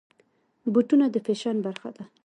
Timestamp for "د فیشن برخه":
1.13-1.89